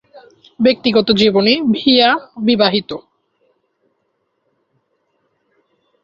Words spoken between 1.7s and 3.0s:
Villa বিবাহিত।